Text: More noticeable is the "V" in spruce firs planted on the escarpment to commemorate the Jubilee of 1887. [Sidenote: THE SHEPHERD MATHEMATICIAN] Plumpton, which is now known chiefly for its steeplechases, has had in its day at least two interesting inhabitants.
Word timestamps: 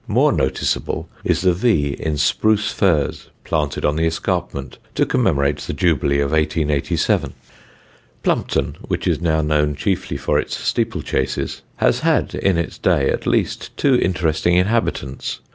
More 0.07 0.31
noticeable 0.31 1.07
is 1.23 1.41
the 1.41 1.53
"V" 1.53 1.89
in 1.99 2.17
spruce 2.17 2.71
firs 2.73 3.29
planted 3.43 3.85
on 3.85 3.97
the 3.97 4.07
escarpment 4.07 4.79
to 4.95 5.05
commemorate 5.05 5.57
the 5.59 5.73
Jubilee 5.75 6.19
of 6.21 6.31
1887. 6.31 7.05
[Sidenote: 7.05 7.35
THE 7.35 7.43
SHEPHERD 8.23 8.37
MATHEMATICIAN] 8.49 8.63
Plumpton, 8.63 8.87
which 8.89 9.05
is 9.07 9.21
now 9.21 9.41
known 9.43 9.75
chiefly 9.75 10.17
for 10.17 10.39
its 10.39 10.57
steeplechases, 10.57 11.61
has 11.75 11.99
had 11.99 12.33
in 12.33 12.57
its 12.57 12.79
day 12.79 13.11
at 13.11 13.27
least 13.27 13.77
two 13.77 13.93
interesting 13.99 14.55
inhabitants. 14.55 15.39